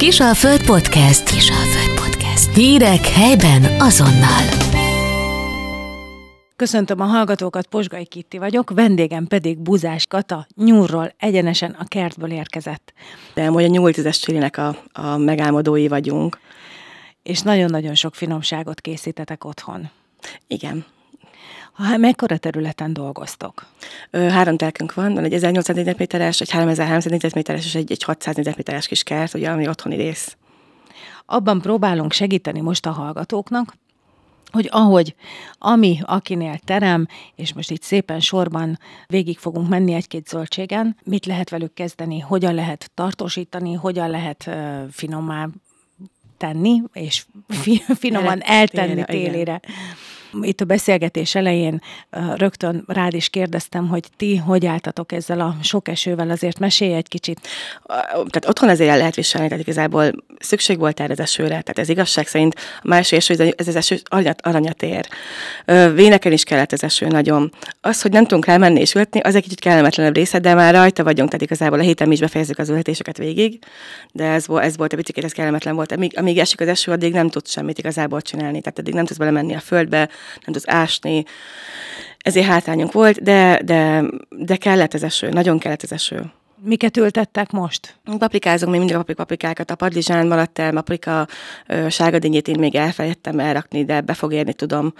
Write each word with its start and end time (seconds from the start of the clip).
Kisalföld 0.00 0.64
Podcast. 0.64 1.30
Kisalföld 1.30 2.00
Podcast. 2.00 2.54
Hírek 2.54 3.06
helyben 3.06 3.64
azonnal. 3.80 4.42
Köszöntöm 6.56 7.00
a 7.00 7.04
hallgatókat, 7.04 7.66
Posgai 7.66 8.06
Kitti 8.06 8.38
vagyok, 8.38 8.70
vendégem 8.70 9.26
pedig 9.26 9.58
Buzás 9.58 10.06
Kata, 10.06 10.46
nyúrról 10.56 11.12
egyenesen 11.16 11.76
a 11.78 11.84
kertből 11.84 12.30
érkezett. 12.30 12.92
De 13.34 13.46
hogy 13.46 13.64
a 13.64 13.66
nyúltizes 13.66 14.18
csilinek 14.18 14.56
a, 14.56 14.76
a 14.92 15.16
megálmodói 15.16 15.88
vagyunk. 15.88 16.38
És 17.22 17.40
nagyon-nagyon 17.40 17.94
sok 17.94 18.14
finomságot 18.14 18.80
készítetek 18.80 19.44
otthon. 19.44 19.90
Igen. 20.46 20.84
Ha 21.88 21.96
mekkora 21.96 22.36
területen 22.36 22.92
dolgoztok? 22.92 23.66
Három 24.10 24.56
telkünk 24.56 24.94
van, 24.94 25.14
van 25.14 25.24
egy 25.24 25.32
1800 25.32 25.76
négyzetméteres, 25.76 26.40
egy 26.40 26.50
3300 26.50 27.12
négyzetméteres 27.12 27.64
és 27.64 27.74
egy, 27.74 27.90
egy 27.92 28.02
600 28.02 28.34
négyzetméteres 28.34 28.86
kis 28.86 29.02
kert, 29.02 29.34
ugye, 29.34 29.50
ami 29.50 29.68
otthoni 29.68 29.96
rész. 29.96 30.36
Abban 31.26 31.60
próbálunk 31.60 32.12
segíteni 32.12 32.60
most 32.60 32.86
a 32.86 32.90
hallgatóknak, 32.90 33.74
hogy 34.50 34.68
ahogy 34.70 35.14
ami, 35.58 35.98
akinél 36.02 36.58
terem, 36.64 37.06
és 37.34 37.52
most 37.52 37.70
itt 37.70 37.82
szépen 37.82 38.20
sorban 38.20 38.78
végig 39.06 39.38
fogunk 39.38 39.68
menni 39.68 39.92
egy-két 39.92 40.28
zöldségen, 40.28 40.96
mit 41.04 41.26
lehet 41.26 41.50
velük 41.50 41.74
kezdeni, 41.74 42.18
hogyan 42.18 42.54
lehet 42.54 42.90
tartósítani, 42.94 43.72
hogyan 43.72 44.10
lehet 44.10 44.44
uh, 44.46 44.80
finommá 44.90 45.48
tenni, 46.36 46.82
és 46.92 47.24
fi, 47.48 47.82
finoman 47.98 48.42
eltenni 48.42 49.04
télére. 49.04 49.40
Igen 49.40 49.60
itt 50.40 50.60
a 50.60 50.64
beszélgetés 50.64 51.34
elején 51.34 51.82
rögtön 52.36 52.84
rád 52.86 53.14
is 53.14 53.28
kérdeztem, 53.28 53.88
hogy 53.88 54.04
ti 54.16 54.36
hogy 54.36 54.66
álltatok 54.66 55.12
ezzel 55.12 55.40
a 55.40 55.56
sok 55.62 55.88
esővel, 55.88 56.30
azért 56.30 56.58
mesélj 56.58 56.94
egy 56.94 57.08
kicsit. 57.08 57.40
Tehát 58.14 58.48
otthon 58.48 58.68
azért 58.68 58.90
el 58.90 58.96
lehet 58.96 59.14
viselni, 59.14 59.48
tehát 59.48 59.62
igazából 59.62 60.12
szükség 60.38 60.78
volt 60.78 61.00
erre 61.00 61.12
az 61.12 61.20
esőre, 61.20 61.48
tehát 61.48 61.78
ez 61.78 61.88
igazság 61.88 62.26
szerint 62.26 62.54
a 62.82 62.88
másik 62.88 63.18
eső, 63.18 63.52
ez 63.56 63.68
az 63.68 63.76
eső 63.76 63.98
aranyat, 64.04 64.40
aranyat 64.40 64.82
ér. 64.82 65.08
Véneken 65.94 66.32
is 66.32 66.44
kellett 66.44 66.72
az 66.72 66.82
eső 66.82 67.06
nagyon. 67.06 67.52
Az, 67.80 68.02
hogy 68.02 68.12
nem 68.12 68.22
tudunk 68.22 68.44
rámenni 68.44 68.80
és 68.80 68.94
ülteni, 68.94 69.24
az 69.24 69.34
egy 69.34 69.42
kicsit 69.42 69.60
kellemetlenebb 69.60 70.14
része, 70.14 70.38
de 70.38 70.54
már 70.54 70.74
rajta 70.74 71.04
vagyunk, 71.04 71.28
tehát 71.28 71.44
igazából 71.44 71.78
a 71.78 71.82
héten 71.82 72.08
mi 72.08 72.14
is 72.14 72.20
befejezzük 72.20 72.58
az 72.58 72.68
ültetéseket 72.68 73.16
végig, 73.16 73.58
de 74.12 74.24
ez, 74.24 74.46
volt, 74.46 74.64
ez 74.64 74.76
volt 74.76 74.92
a 74.92 74.96
picit, 74.96 75.24
ez 75.24 75.32
kellemetlen 75.32 75.74
volt. 75.74 75.92
Amíg, 75.92 76.18
amíg 76.18 76.38
esik 76.38 76.60
az 76.60 76.68
eső, 76.68 76.92
addig 76.92 77.12
nem 77.12 77.28
tudsz 77.28 77.50
semmit 77.50 77.78
igazából 77.78 78.22
csinálni, 78.22 78.60
tehát 78.60 78.78
addig 78.78 78.94
nem 78.94 79.04
tudsz 79.04 79.18
belemenni 79.18 79.54
a 79.54 79.60
földbe, 79.60 80.08
nem 80.44 80.52
tudsz 80.54 80.68
ásni. 80.68 81.24
Ezért 82.18 82.46
hátrányunk 82.46 82.92
volt, 82.92 83.22
de, 83.22 83.60
de, 83.64 84.04
de 84.28 84.56
kellett 84.56 84.94
az 84.94 85.02
eső, 85.02 85.28
nagyon 85.28 85.58
kellett 85.58 85.82
az 85.82 85.92
eső. 85.92 86.32
Miket 86.62 86.96
ültettek 86.96 87.50
most? 87.50 87.98
Paprikázunk 88.18 88.70
még 88.70 88.80
mindig 88.80 88.96
a 88.96 89.02
paprikákat. 89.02 89.70
A 89.70 89.74
padlizsán 89.74 90.26
maradt 90.26 90.58
el, 90.58 90.72
paprika 90.72 91.26
sárgadínyét 91.88 92.48
én 92.48 92.58
még 92.58 92.74
elfelejtettem 92.74 93.38
elrakni, 93.38 93.84
de 93.84 94.00
be 94.00 94.14
fog 94.14 94.32
érni, 94.32 94.52
tudom. 94.52 94.94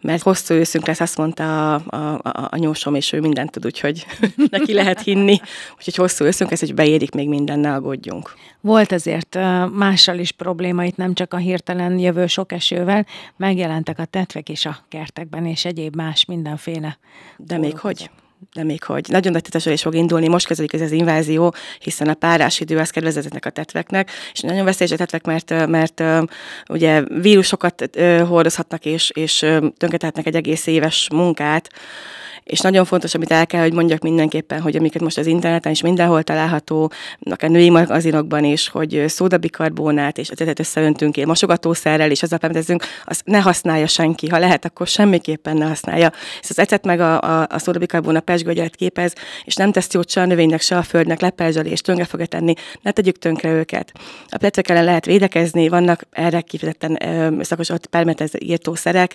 Mert 0.00 0.22
hosszú 0.22 0.54
őszünk 0.54 0.86
lesz, 0.86 1.00
azt 1.00 1.16
mondta 1.16 1.74
a, 1.74 1.82
a, 1.86 1.96
a, 2.22 2.48
a 2.50 2.56
nyósom, 2.56 2.94
és 2.94 3.12
ő 3.12 3.20
mindent 3.20 3.50
tud, 3.50 3.64
úgyhogy 3.64 4.06
neki 4.50 4.72
lehet 4.72 5.02
hinni. 5.02 5.40
Úgyhogy 5.76 5.94
hosszú 5.94 6.24
őszünk 6.24 6.50
lesz, 6.50 6.60
hogy 6.60 6.74
beérik 6.74 7.14
még 7.14 7.28
minden, 7.28 7.58
ne 7.58 7.72
aggódjunk. 7.72 8.34
Volt 8.60 8.92
azért 8.92 9.38
mással 9.72 10.18
is 10.18 10.32
probléma, 10.32 10.84
itt 10.84 10.96
nem 10.96 11.14
csak 11.14 11.34
a 11.34 11.36
hirtelen 11.36 11.98
jövő 11.98 12.26
sok 12.26 12.52
esővel, 12.52 13.06
megjelentek 13.36 13.98
a 13.98 14.04
tetvek 14.04 14.48
is 14.48 14.66
a 14.66 14.76
kertekben, 14.88 15.46
és 15.46 15.64
egyéb 15.64 15.96
más 15.96 16.24
mindenféle. 16.24 16.98
De 17.36 17.58
még 17.58 17.78
hogy? 17.78 18.10
Még 18.62 18.82
hogy. 18.82 19.04
Nagyon 19.08 19.32
nagy 19.32 19.42
teteselés 19.42 19.82
fog 19.82 19.94
indulni, 19.94 20.28
most 20.28 20.46
kezdődik 20.46 20.72
ez 20.72 20.80
az 20.80 20.92
invázió, 20.92 21.54
hiszen 21.78 22.08
a 22.08 22.14
párás 22.14 22.60
idő 22.60 22.78
az 22.78 22.90
kedvezetnek 22.90 23.46
a 23.46 23.50
tetveknek, 23.50 24.10
és 24.32 24.40
nagyon 24.40 24.64
veszélyes 24.64 24.92
a 24.92 24.96
tetvek, 24.96 25.24
mert, 25.24 25.66
mert 25.66 26.02
ugye 26.68 27.02
vírusokat 27.02 27.90
hordozhatnak, 28.28 28.84
és, 28.84 29.10
és 29.14 29.38
tönkretehetnek 29.76 30.26
egy 30.26 30.36
egész 30.36 30.66
éves 30.66 31.08
munkát, 31.12 31.70
és 32.46 32.60
nagyon 32.60 32.84
fontos, 32.84 33.14
amit 33.14 33.30
el 33.30 33.46
kell, 33.46 33.60
hogy 33.60 33.72
mondjak 33.72 34.02
mindenképpen, 34.02 34.60
hogy 34.60 34.76
amiket 34.76 35.02
most 35.02 35.18
az 35.18 35.26
interneten 35.26 35.72
is 35.72 35.82
mindenhol 35.82 36.22
található, 36.22 36.92
akár 37.20 37.50
női 37.50 37.70
magazinokban 37.70 38.44
is, 38.44 38.68
hogy 38.68 39.04
szódabikarbonát 39.06 40.18
és 40.18 40.28
ecetet 40.28 40.58
összeöntünk 40.58 41.16
én 41.16 41.26
mosogatószerrel, 41.26 42.10
és 42.10 42.22
azzal 42.22 42.38
pemetezünk, 42.38 42.84
azt 43.04 43.22
ne 43.24 43.40
használja 43.40 43.86
senki. 43.86 44.28
Ha 44.28 44.38
lehet, 44.38 44.64
akkor 44.64 44.86
semmiképpen 44.86 45.56
ne 45.56 45.66
használja. 45.66 46.12
És 46.40 46.50
az 46.50 46.58
ecet 46.58 46.84
meg 46.84 47.00
a, 47.00 47.20
a, 47.20 47.46
a 47.50 47.58
szódabikarbona 47.58 48.20
pesgőgyet 48.20 48.76
képez, 48.76 49.12
és 49.44 49.54
nem 49.54 49.72
tesz 49.72 49.92
jót 49.92 50.10
se 50.10 50.20
a 50.20 50.26
növénynek, 50.26 50.60
se 50.60 50.76
a 50.76 50.82
földnek, 50.82 51.20
leperzseli 51.20 51.70
és 51.70 51.80
tönkre 51.80 52.04
fogja 52.04 52.26
tenni, 52.26 52.54
ne 52.82 52.90
tegyük 52.90 53.18
tönkre 53.18 53.50
őket. 53.50 53.92
A 54.28 54.36
pletvek 54.38 54.68
ellen 54.68 54.84
lehet 54.84 55.04
védekezni, 55.04 55.68
vannak 55.68 56.02
erre 56.10 56.40
kifejezetten 56.40 56.98
szakosodott 57.44 57.86
permetez 57.86 58.30
írtószerek, 58.38 59.14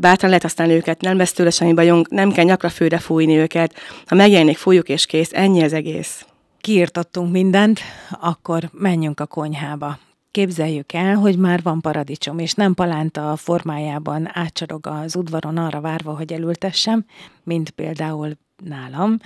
bátran 0.00 0.28
lehet 0.28 0.42
használni 0.42 0.74
őket, 0.74 1.00
nem 1.00 1.16
lesz 1.16 1.32
tőle 1.32 1.50
semmi 1.50 1.72
bajunk, 1.72 2.08
nem 2.08 2.32
kell 2.32 2.44
nyakra 2.46 2.68
főre 2.68 2.98
fújni 2.98 3.36
őket. 3.36 3.74
Ha 4.06 4.14
megjelenik, 4.14 4.56
fújjuk 4.56 4.88
és 4.88 5.06
kész, 5.06 5.32
ennyi 5.32 5.62
az 5.62 5.72
egész. 5.72 6.26
Kiirtottunk 6.60 7.32
mindent, 7.32 7.80
akkor 8.10 8.70
menjünk 8.72 9.20
a 9.20 9.26
konyhába. 9.26 9.98
Képzeljük 10.30 10.92
el, 10.92 11.14
hogy 11.14 11.38
már 11.38 11.62
van 11.62 11.80
paradicsom, 11.80 12.38
és 12.38 12.52
nem 12.52 12.74
palánta 12.74 13.36
formájában 13.36 14.28
átcsorog 14.32 14.86
az 14.86 15.16
udvaron 15.16 15.56
arra 15.56 15.80
várva, 15.80 16.16
hogy 16.16 16.32
elültessem, 16.32 17.04
mint 17.42 17.70
például 17.70 18.32
nálam. 18.64 19.18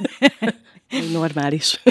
Normális. 1.12 1.82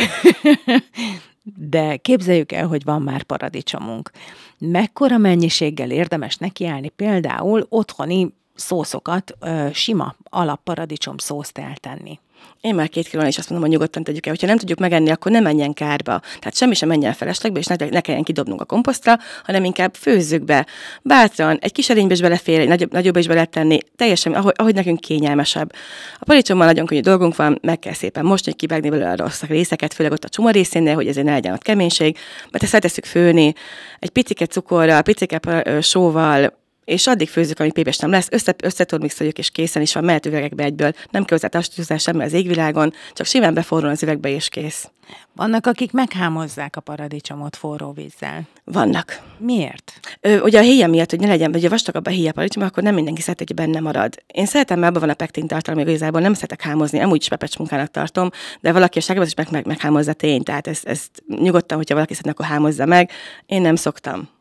De 1.56 1.98
képzeljük 1.98 2.52
el, 2.52 2.68
hogy 2.68 2.84
van 2.84 3.02
már 3.02 3.24
paradicsomunk. 3.24 4.12
Mekkora 4.58 5.18
mennyiséggel 5.18 5.92
érdemes 5.92 6.36
nekiállni 6.36 6.90
például 6.90 7.66
otthoni 7.70 8.34
szószokat, 8.58 9.36
ö, 9.40 9.68
sima 9.74 10.16
alapparadicsom 10.30 11.18
szószt 11.18 11.58
eltenni. 11.58 12.20
Én 12.62 12.76
már 12.76 12.90
két 12.90 13.08
kilónál 13.08 13.30
is 13.30 13.38
azt 13.38 13.50
mondom, 13.50 13.70
hogy 13.70 13.78
nyugodtan 13.78 14.04
tegyük 14.04 14.26
el. 14.26 14.32
Hogyha 14.32 14.48
nem 14.48 14.58
tudjuk 14.58 14.80
megenni, 14.80 15.10
akkor 15.10 15.32
ne 15.32 15.40
menjen 15.40 15.74
kárba. 15.74 16.20
Tehát 16.20 16.56
semmi 16.56 16.74
sem 16.74 16.88
menjen 16.88 17.14
feleslegbe, 17.14 17.60
és 17.60 17.66
ne, 17.66 17.76
ne 17.90 18.02
kelljen 18.02 18.24
kidobnunk 18.24 18.62
a 18.62 18.66
komposztra, 18.66 19.18
hanem 19.44 19.64
inkább 19.64 19.94
főzzük 19.94 20.44
be. 20.44 20.66
Bátran, 21.02 21.58
egy 21.62 21.72
kis 21.72 21.90
erénybe 21.90 22.14
is 22.14 22.22
belefér, 22.22 22.60
egy 22.60 22.68
nagyobb, 22.68 22.92
nagyobb 22.92 23.18
is 23.18 23.28
bele 23.28 23.46
tenni, 23.46 23.80
teljesen, 23.96 24.34
ahogy, 24.34 24.54
ahogy 24.56 24.74
nekünk 24.74 25.00
kényelmesebb. 25.00 25.74
A 26.20 26.26
paradicsommal 26.26 26.66
nagyon 26.66 26.86
könnyű 26.86 27.02
dolgunk 27.02 27.36
van, 27.36 27.60
meg 27.62 27.80
kell 27.80 27.94
szépen 27.94 28.26
most, 28.26 28.46
hogy 28.46 28.56
kivágni 28.56 28.90
belőle 28.90 29.12
a 29.12 29.16
rossz 29.16 29.42
részeket, 29.42 29.94
főleg 29.94 30.12
ott 30.12 30.24
a 30.24 30.30
csoma 30.30 30.50
részénél, 30.50 30.96
hogy 30.96 31.08
ezért 31.08 31.26
ne 31.26 31.32
legyen 31.32 31.54
ott 31.54 31.62
keménység, 31.62 32.18
mert 32.52 32.64
ezt 32.64 32.74
eltesszük 32.74 33.06
főni, 33.06 33.54
egy 34.00 34.10
picike 34.10 34.46
cukorral, 34.46 35.02
picike 35.02 35.64
sóval, 35.82 36.54
és 36.88 37.08
addig 37.08 37.30
főzzük, 37.30 37.60
amíg 37.60 37.74
pépes 37.74 37.98
nem 37.98 38.10
lesz, 38.12 38.28
össze, 38.32 38.56
összetormixoljuk, 38.64 39.38
és 39.38 39.50
készen 39.50 39.82
is 39.82 39.94
van, 39.94 40.04
mehet 40.04 40.26
üvegekbe 40.26 40.64
egyből, 40.64 40.94
nem 41.10 41.26
kell 41.26 41.38
hozzá 41.76 41.98
semmi 41.98 42.24
az 42.24 42.34
égvilágon, 42.34 42.94
csak 43.14 43.26
simán 43.26 43.54
beforrul 43.54 43.90
az 43.90 44.04
üvegbe, 44.04 44.30
és 44.30 44.50
kész. 44.50 44.92
Vannak, 45.36 45.66
akik 45.66 45.92
meghámozzák 45.92 46.76
a 46.76 46.82
paradicsomot 46.82 47.56
forró 47.56 47.92
vízzel. 47.92 48.42
Vannak. 48.64 49.22
Miért? 49.38 50.00
Ö, 50.22 50.40
ugye 50.40 50.60
a 50.60 50.62
héja 50.62 50.88
miatt, 50.88 51.10
hogy 51.10 51.20
ne 51.20 51.28
legyen, 51.28 51.56
ugye 51.56 51.70
vastagabb 51.70 52.06
a 52.06 52.10
héja 52.10 52.32
paradicsom, 52.32 52.64
akkor 52.64 52.84
nem 52.84 52.94
mindenki 52.94 53.22
szeret, 53.22 53.38
hogy 53.38 53.54
benne 53.54 53.80
marad. 53.80 54.24
Én 54.28 54.46
szeretem, 54.46 54.80
mert 54.80 54.90
abban 54.90 55.02
van 55.02 55.12
a 55.12 55.14
pektin 55.14 55.48
tartalom, 55.48 55.80
igazából 55.80 56.22
nem 56.22 56.34
szeretek 56.34 56.62
hámozni, 56.62 57.00
amúgy 57.00 57.22
is 57.22 57.28
pepecs 57.28 57.58
munkának 57.58 57.92
tartom, 57.92 58.30
de 58.62 58.72
valaki 58.72 58.98
a 58.98 59.02
ságban 59.02 59.26
is 59.26 59.34
meg, 59.34 59.48
meg, 59.52 59.66
meghámozza 59.66 60.14
tény, 60.14 60.44
tehát 60.44 60.68
ezt, 60.68 60.86
ezt 60.86 61.24
nyugodtan, 61.28 61.78
hogyha 61.78 61.94
valaki 61.94 62.14
szeretne, 62.14 62.32
akkor 62.32 62.46
hámozza 62.46 62.86
meg. 62.86 63.12
Én 63.46 63.62
nem 63.62 63.76
szoktam 63.76 64.36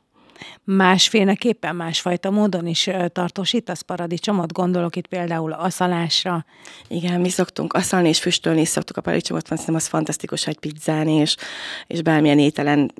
másféleképpen, 0.64 1.76
másfajta 1.76 2.30
módon 2.30 2.66
is 2.66 2.90
tartósítasz 3.12 3.80
paradicsomot? 3.80 4.52
Gondolok 4.52 4.96
itt 4.96 5.06
például 5.06 5.52
aszalásra. 5.52 6.44
Igen, 6.88 7.20
mi 7.20 7.28
szoktunk 7.28 7.72
aszalni 7.72 8.08
és 8.08 8.20
füstölni 8.20 8.60
is 8.60 8.68
szoktuk 8.68 8.96
a 8.96 9.00
paradicsomot, 9.00 9.46
szerintem 9.46 9.74
az 9.74 9.86
fantasztikus, 9.86 10.44
hogy 10.44 10.58
pizzán 10.58 11.08
és, 11.08 11.36
és 11.86 12.02
bármilyen 12.02 12.38
ételen 12.38 12.92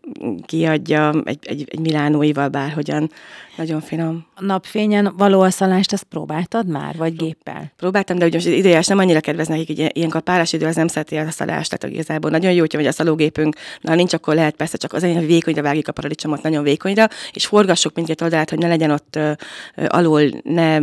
kiadja, 0.47 1.13
egy, 1.25 1.39
egy, 1.43 1.65
egy 1.71 1.81
milánóival 1.81 2.49
bárhogyan. 2.49 3.11
Nagyon 3.57 3.81
finom. 3.81 4.27
A 4.35 4.45
napfényen 4.45 5.15
való 5.17 5.41
asszalást, 5.41 5.93
azt 5.93 6.03
próbáltad 6.03 6.67
már, 6.67 6.97
vagy 6.97 7.17
géppel? 7.17 7.73
Próbáltam, 7.77 8.19
de 8.19 8.25
ugye 8.25 8.35
most 8.35 8.49
idejes 8.49 8.87
nem 8.87 8.99
annyira 8.99 9.21
kedvez 9.21 9.49
nekik, 9.49 9.67
hogy 9.67 9.97
ilyenkor 9.97 10.21
párás 10.21 10.53
idő 10.53 10.67
az 10.67 10.77
nem 10.77 10.89
szereti 10.89 11.17
az 11.17 11.27
asszalást, 11.27 11.79
tehát 11.79 11.95
igazából 11.95 12.31
nagyon 12.31 12.53
jó, 12.53 12.61
hogyha 12.61 12.79
vagy 12.79 12.87
a 12.87 12.93
szalógépünk, 12.93 13.57
na 13.81 13.95
nincs, 13.95 14.13
akkor 14.13 14.35
lehet 14.35 14.57
persze 14.57 14.77
csak 14.77 14.93
az 14.93 15.03
hogy 15.03 15.27
vékonyra 15.27 15.63
vágjuk 15.63 15.89
a 15.89 15.93
paradicsomot, 15.93 16.43
nagyon 16.43 16.63
vékonyra, 16.63 17.09
és 17.33 17.47
forgassuk 17.47 17.95
mindkét 17.95 18.21
oldalát, 18.21 18.51
hogy 18.51 18.59
ne 18.59 18.69
legyen 18.69 18.91
ott 18.91 19.17
ö, 19.17 19.33
ö, 19.75 19.85
alul, 19.89 20.31
ne 20.43 20.79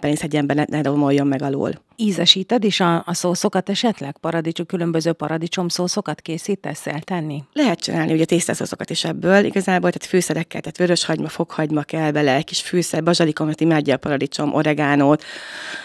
penészedjen 0.00 0.46
be, 0.46 0.54
ne, 0.54 0.64
ne 0.68 0.80
domoljon 0.80 1.26
meg 1.26 1.42
alul. 1.42 1.84
Ízesíted 1.98 2.64
is 2.64 2.80
a, 2.80 3.02
a 3.06 3.14
szószokat 3.14 3.68
esetleg? 3.68 4.16
Paradicsom, 4.20 4.66
különböző 4.66 5.12
paradicsom 5.12 5.68
szószokat 5.68 6.20
készítesz 6.20 6.86
el 6.86 7.00
tenni? 7.00 7.42
Lehet 7.52 7.80
csinálni 7.80 8.12
ugye 8.12 8.24
tésztaszószokat 8.24 8.90
is 8.90 9.04
ebből, 9.04 9.44
igazából, 9.44 9.90
tehát 9.90 10.08
fűszerekkel, 10.08 10.60
tehát 10.60 10.76
vörös 10.76 11.04
hagyma, 11.04 11.28
fokhagyma 11.28 11.82
kell 11.82 12.10
bele, 12.10 12.34
egy 12.34 12.44
kis 12.44 12.60
fűszer, 12.60 13.02
bazsalikomot, 13.02 13.60
imádja 13.60 13.94
a 13.94 13.98
paradicsom, 13.98 14.54
oregánót, 14.54 15.24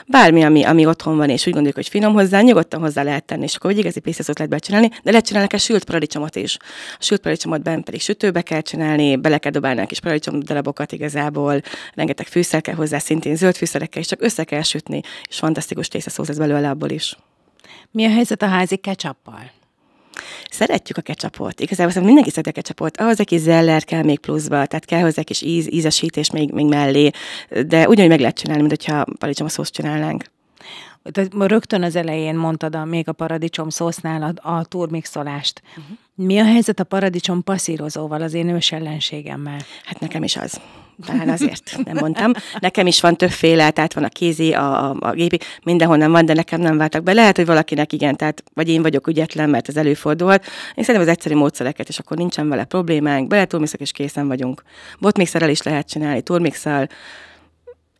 bármi, 0.07 0.43
ami, 0.43 0.63
ami 0.63 0.85
otthon 0.85 1.17
van, 1.17 1.29
és 1.29 1.41
úgy 1.41 1.53
gondoljuk, 1.53 1.75
hogy 1.75 1.87
finom 1.87 2.13
hozzá, 2.13 2.41
nyugodtan 2.41 2.79
hozzá 2.79 3.03
lehet 3.03 3.23
tenni, 3.23 3.43
és 3.43 3.55
akkor 3.55 3.71
egy 3.71 3.77
igazi 3.77 3.99
pésztaszót 3.99 4.37
lehet 4.37 4.53
becsinálni, 4.53 4.87
de 4.87 5.09
lehet 5.09 5.25
csinálni 5.25 5.47
a 5.51 5.57
sült 5.57 5.83
paradicsomot 5.83 6.35
is. 6.35 6.57
A 6.99 7.03
sült 7.03 7.21
paradicsomot 7.21 7.63
bent 7.63 7.83
pedig 7.83 8.01
sütőbe 8.01 8.41
kell 8.41 8.61
csinálni, 8.61 9.15
bele 9.15 9.37
kell 9.37 9.51
dobálni 9.51 9.81
a 9.81 9.85
kis 9.91 9.99
paradicsom 9.99 10.39
darabokat 10.39 10.91
igazából, 10.91 11.61
rengeteg 11.93 12.27
fűszer 12.27 12.61
kell 12.61 12.75
hozzá, 12.75 12.97
szintén 12.97 13.35
zöld 13.35 13.55
fűszerekkel, 13.55 14.01
és 14.01 14.07
csak 14.07 14.21
össze 14.21 14.43
kell 14.43 14.61
sütni, 14.61 15.01
és 15.29 15.37
fantasztikus 15.37 15.87
tésztaszósz 15.87 16.27
lesz 16.27 16.37
belőle 16.37 16.69
abból 16.69 16.89
is. 16.89 17.17
Mi 17.91 18.05
a 18.05 18.09
helyzet 18.09 18.41
a 18.41 18.47
házi 18.47 18.75
ketchuppal? 18.75 19.51
Szeretjük 20.49 20.97
a 20.97 21.01
ketchupot. 21.01 21.59
Igazából 21.59 21.91
szerintem 21.91 22.03
mindenki 22.03 22.29
szereti 22.29 22.49
a 22.49 22.51
ketchupot. 22.51 22.97
Ahhoz 22.97 23.19
egy 23.19 23.25
kis 23.25 23.39
zeller 23.39 23.83
kell 23.83 24.03
még 24.03 24.19
pluszba, 24.19 24.65
tehát 24.65 24.85
kell 24.85 25.01
hozzá 25.01 25.19
egy 25.19 25.25
kis 25.25 25.41
íz, 25.41 25.71
ízesítés 25.71 26.31
még, 26.31 26.51
még 26.51 26.65
mellé, 26.65 27.09
de 27.67 27.87
ugyanúgy 27.87 28.11
meg 28.11 28.19
lehet 28.19 28.37
csinálni, 28.37 28.61
mint 28.61 28.83
hogyha 28.83 29.05
paradicsom 29.19 29.47
a 29.47 29.49
szószt 29.49 29.73
csinálnánk. 29.73 30.25
Tehát 31.11 31.31
rögtön 31.33 31.83
az 31.83 31.95
elején 31.95 32.35
mondtad 32.35 32.75
a, 32.75 32.85
még 32.85 33.07
a 33.07 33.13
paradicsom 33.13 33.69
szósznál 33.69 34.35
a, 34.35 34.49
a 34.49 34.65
turmixolást. 34.65 35.61
Uh-huh. 35.69 35.97
Mi 36.15 36.39
a 36.39 36.45
helyzet 36.45 36.79
a 36.79 36.83
paradicsom 36.83 37.43
passzírozóval, 37.43 38.21
az 38.21 38.33
én 38.33 38.49
ős 38.49 38.71
ellenségemmel? 38.71 39.59
Hát 39.85 39.99
nekem 39.99 40.23
is 40.23 40.37
az. 40.37 40.61
Talán 41.05 41.29
azért 41.29 41.77
nem 41.85 41.97
mondtam. 41.99 42.31
Nekem 42.59 42.87
is 42.87 43.01
van 43.01 43.15
többféle, 43.15 43.71
tehát 43.71 43.93
van 43.93 44.03
a 44.03 44.09
kézi, 44.09 44.53
a, 44.53 44.89
a, 44.89 44.95
a 44.99 45.11
gépi, 45.11 45.39
mindenhonnan 45.63 46.11
van, 46.11 46.25
de 46.25 46.33
nekem 46.33 46.61
nem 46.61 46.77
váltak 46.77 47.03
be. 47.03 47.13
Lehet, 47.13 47.35
hogy 47.35 47.45
valakinek 47.45 47.93
igen, 47.93 48.15
tehát 48.15 48.43
vagy 48.53 48.69
én 48.69 48.81
vagyok 48.81 49.07
ügyetlen, 49.07 49.49
mert 49.49 49.67
ez 49.67 49.77
előfordulhat. 49.77 50.45
Én 50.75 50.83
szerintem 50.83 51.01
az 51.01 51.07
egyszerű 51.07 51.35
módszereket, 51.35 51.87
és 51.87 51.99
akkor 51.99 52.17
nincsen 52.17 52.49
vele 52.49 52.63
problémánk. 52.63 53.27
Beleturmixok, 53.27 53.79
és 53.79 53.91
készen 53.91 54.27
vagyunk. 54.27 54.63
Botmixerrel 54.99 55.49
is 55.49 55.61
lehet 55.61 55.89
csinálni, 55.89 56.21
turmixel, 56.21 56.89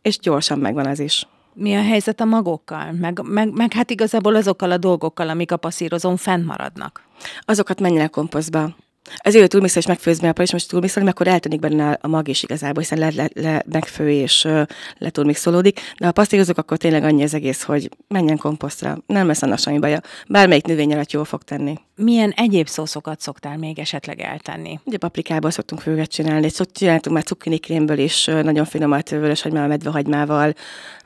és 0.02 0.18
gyorsan 0.18 0.58
megvan 0.58 0.86
az 0.86 0.98
is. 0.98 1.26
Mi 1.54 1.74
a 1.74 1.82
helyzet 1.82 2.20
a 2.20 2.24
magokkal? 2.24 2.92
Meg, 2.92 3.20
meg, 3.22 3.52
meg 3.52 3.72
hát 3.72 3.90
igazából 3.90 4.34
azokkal 4.34 4.70
a 4.70 4.76
dolgokkal, 4.76 5.28
amik 5.28 5.52
a 5.52 5.56
passzírozón 5.56 6.16
fennmaradnak. 6.16 7.02
Azokat 7.40 7.80
menjenek 7.80 8.10
komposztba. 8.10 8.74
Ezért 9.16 9.50
túlmixel 9.50 9.80
is 9.80 9.86
megfőzni 9.86 10.28
a 10.28 10.32
parizs, 10.32 10.52
most 10.52 10.68
túlmixolni, 10.68 11.08
akkor 11.08 11.26
eltűnik 11.26 11.60
benne 11.60 11.98
a 12.00 12.08
mag 12.08 12.28
is 12.28 12.42
igazából, 12.42 12.82
hiszen 12.82 12.98
le, 12.98 13.10
le, 13.14 13.28
le 13.34 13.62
megfő 13.72 14.10
és 14.10 14.44
uh, 14.44 14.62
letúlmixolódik. 14.98 15.80
De 15.98 16.06
ha 16.06 16.12
pasztírozok, 16.12 16.58
akkor 16.58 16.76
tényleg 16.76 17.04
annyi 17.04 17.22
az 17.22 17.34
egész, 17.34 17.62
hogy 17.62 17.88
menjen 18.08 18.36
komposztra. 18.36 18.98
Nem 19.06 19.26
lesz 19.26 19.42
annak 19.42 19.58
semmi 19.58 19.78
baja. 19.78 20.00
Bármelyik 20.28 20.64
növényelet 20.64 21.12
jól 21.12 21.24
fog 21.24 21.42
tenni. 21.42 21.78
Milyen 21.96 22.30
egyéb 22.30 22.66
szószokat 22.66 23.20
szoktál 23.20 23.56
még 23.56 23.78
esetleg 23.78 24.20
eltenni? 24.20 24.80
Ugye 24.84 24.98
paprikából 24.98 25.50
szoktunk 25.50 25.80
főget 25.80 26.10
csinálni, 26.10 26.48
szoktunk 26.48 26.76
csináltunk 26.76 27.14
már 27.14 27.24
cukkinikrémből 27.24 27.98
is 27.98 28.24
nagyon 28.24 28.64
finomat 28.64 29.10
vörös 29.10 29.42
hagymával, 29.42 29.68
medvehagymával, 29.68 30.54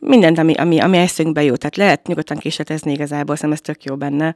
mindent, 0.01 0.39
ami, 0.39 0.55
ami, 0.55 0.81
ami 0.81 0.97
eszünkbe 0.97 1.43
jó. 1.43 1.57
Tehát 1.57 1.77
lehet 1.77 2.07
nyugodtan 2.07 2.37
kísérletezni 2.37 2.93
igazából, 2.93 3.37
szerintem 3.37 3.53
ez 3.53 3.75
tök 3.75 3.85
jó 3.85 3.97
benne. 3.97 4.35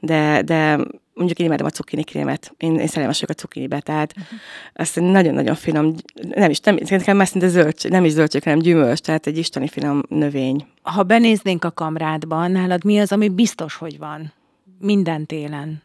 De, 0.00 0.42
de 0.42 0.78
mondjuk 1.14 1.38
én 1.38 1.46
imádom 1.46 1.66
a 1.66 1.70
cukkini 1.70 2.04
krémet, 2.04 2.54
én, 2.56 2.78
én 2.78 2.86
szerelmes 2.86 3.20
vagyok 3.20 3.36
a 3.36 3.40
cukkinibe, 3.40 3.80
tehát 3.80 4.14
uh-huh. 4.16 4.38
azt 4.74 5.00
nagyon-nagyon 5.00 5.54
finom, 5.54 5.94
nem 6.34 6.50
is, 6.50 6.60
nem, 6.60 6.78
nekem 6.88 7.16
már 7.16 7.26
szinte 7.26 7.48
zöldség, 7.48 7.90
nem 7.90 8.04
is 8.04 8.12
zöldség, 8.12 8.42
hanem 8.42 8.58
gyümölcs, 8.58 9.00
tehát 9.00 9.26
egy 9.26 9.38
isteni 9.38 9.68
finom 9.68 10.02
növény. 10.08 10.66
Ha 10.82 11.02
benéznénk 11.02 11.64
a 11.64 11.70
kamrádba, 11.70 12.46
nálad 12.46 12.84
mi 12.84 12.98
az, 12.98 13.12
ami 13.12 13.28
biztos, 13.28 13.74
hogy 13.74 13.98
van? 13.98 14.32
Minden 14.78 15.26
télen. 15.26 15.82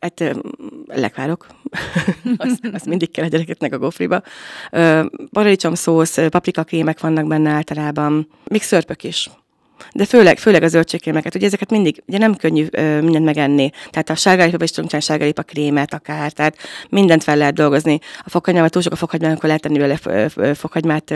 Hát 0.00 0.36
lekvárok, 0.86 1.46
azt, 2.36 2.68
azt 2.72 2.86
mindig 2.86 3.10
kell 3.10 3.24
a 3.24 3.28
gyerekeknek 3.28 3.72
a 3.72 3.78
gofriba. 3.78 4.22
Paradicsom 5.30 5.74
szósz, 5.74 6.18
paprikakrémek 6.28 7.00
vannak 7.00 7.26
benne 7.26 7.50
általában, 7.50 8.28
még 8.44 8.62
szörpök 8.62 9.04
is 9.04 9.30
de 9.92 10.04
főleg, 10.04 10.38
főleg 10.38 10.62
a 10.62 10.68
zöldségkrémeket, 10.68 11.34
ugye 11.34 11.46
ezeket 11.46 11.70
mindig, 11.70 12.02
ugye 12.06 12.18
nem 12.18 12.36
könnyű 12.36 12.66
ö, 12.70 13.00
mindent 13.00 13.24
megenni. 13.24 13.70
Tehát 13.90 14.10
a 14.10 14.14
sárgálépában 14.14 14.66
is 14.66 14.70
tudunk 14.70 14.88
csinálni 14.88 15.06
sárgálépa 15.06 15.42
krémet 15.42 15.94
akár, 15.94 16.32
tehát 16.32 16.56
mindent 16.88 17.22
fel 17.22 17.36
lehet 17.36 17.54
dolgozni. 17.54 17.98
A 18.24 18.30
fokhagymával 18.30 18.68
túl 18.68 18.82
sok 18.82 18.92
a 18.92 18.96
fokhagymát, 18.96 19.32
akkor 19.32 19.44
lehet 19.44 19.62
tenni 19.62 19.78
vele 19.78 19.98
fokhagymát 20.54 21.14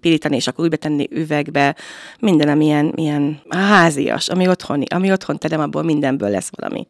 pirítani, 0.00 0.36
és 0.36 0.46
akkor 0.46 0.64
úgy 0.64 0.70
betenni 0.70 1.08
üvegbe. 1.10 1.76
Minden, 2.18 2.48
ami 2.48 2.64
ilyen, 2.64 2.92
ilyen 2.96 3.40
házias, 3.48 4.28
ami 4.28 4.48
otthoni, 4.48 4.84
ami 4.88 5.12
otthon 5.12 5.38
terem, 5.38 5.60
abból 5.60 5.82
mindenből 5.82 6.30
lesz 6.30 6.50
valami. 6.56 6.86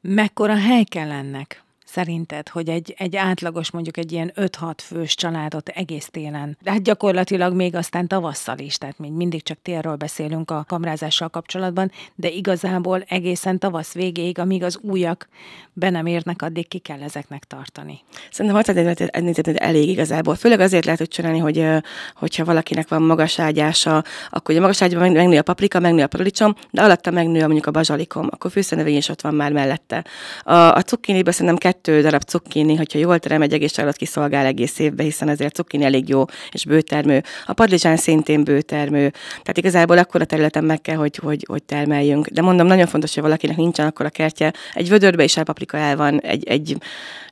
Mekkora 0.00 0.56
hely 0.56 0.84
kell 0.84 1.10
ennek? 1.10 1.63
Szerinted, 1.94 2.48
hogy 2.48 2.68
egy, 2.68 2.94
egy 2.98 3.16
átlagos, 3.16 3.70
mondjuk 3.70 3.96
egy 3.96 4.12
ilyen 4.12 4.32
5-6 4.36 4.74
fős 4.76 5.14
családot 5.14 5.68
egész 5.68 6.08
télen, 6.10 6.58
de 6.62 6.70
hát 6.70 6.82
gyakorlatilag 6.82 7.54
még 7.54 7.74
aztán 7.74 8.06
tavasszal 8.06 8.58
is, 8.58 8.78
tehát 8.78 8.98
még 8.98 9.12
mindig 9.12 9.42
csak 9.42 9.58
télről 9.62 9.96
beszélünk 9.96 10.50
a 10.50 10.64
kamrázással 10.68 11.28
kapcsolatban, 11.28 11.90
de 12.14 12.28
igazából 12.28 13.04
egészen 13.08 13.58
tavasz 13.58 13.92
végéig, 13.92 14.38
amíg 14.38 14.62
az 14.62 14.78
újak 14.82 15.28
be 15.72 15.90
nem 15.90 16.06
érnek, 16.06 16.42
addig 16.42 16.68
ki 16.68 16.78
kell 16.78 17.02
ezeknek 17.02 17.44
tartani. 17.44 18.00
Szerintem 18.30 18.62
6 18.66 19.56
elég 19.56 19.88
igazából. 19.88 20.34
Főleg 20.34 20.60
azért 20.60 20.84
lehet 20.84 21.00
úgy 21.00 21.08
csinálni, 21.08 21.38
hogy 21.38 21.66
hogyha 22.14 22.44
valakinek 22.44 22.88
van 22.88 23.02
magas 23.02 23.38
ágyása, 23.38 24.04
akkor 24.30 24.56
a 24.56 24.60
magas 24.60 24.82
ágyban 24.82 25.12
megnő 25.12 25.38
a 25.38 25.42
paprika, 25.42 25.80
megnő 25.80 26.02
a 26.02 26.06
paradicsom, 26.06 26.54
de 26.70 26.82
alatta 26.82 27.10
megnő 27.10 27.40
mondjuk 27.40 27.66
a 27.66 27.70
bazsalikom, 27.70 28.28
akkor 28.30 28.50
fűszernövény 28.50 28.96
is 28.96 29.08
ott 29.08 29.20
van 29.20 29.34
már 29.34 29.52
mellette. 29.52 30.04
A, 30.42 30.54
a 30.54 30.82
cukkiniben 30.82 31.32
szerintem 31.32 31.56
kettő 31.84 32.02
darab 32.02 32.22
cukkini, 32.22 32.76
hogyha 32.76 32.98
jól 32.98 33.18
terem, 33.18 33.42
egy 33.42 33.52
egész 33.52 33.72
család 33.72 33.96
kiszolgál 33.96 34.46
egész 34.46 34.78
évben, 34.78 35.06
hiszen 35.06 35.28
ezért 35.28 35.54
cukkini 35.54 35.84
elég 35.84 36.08
jó 36.08 36.24
és 36.50 36.64
bőtermő. 36.64 37.22
A 37.46 37.52
padlizsán 37.52 37.96
szintén 37.96 38.44
bőtermő. 38.44 39.10
Tehát 39.28 39.56
igazából 39.56 39.98
akkor 39.98 40.20
a 40.20 40.24
területen 40.24 40.64
meg 40.64 40.80
kell, 40.80 40.96
hogy, 40.96 41.16
hogy, 41.16 41.44
hogy 41.48 41.62
termeljünk. 41.62 42.26
De 42.26 42.42
mondom, 42.42 42.66
nagyon 42.66 42.86
fontos, 42.86 43.14
hogy 43.14 43.22
valakinek 43.22 43.56
nincsen 43.56 43.86
akkor 43.86 44.06
a 44.06 44.10
kertje. 44.10 44.52
Egy 44.72 44.88
vödörbe 44.88 45.24
is 45.24 45.36
elpaprika 45.36 45.76
el 45.76 45.96
van, 45.96 46.20
egy, 46.20 46.48
egy, 46.48 46.76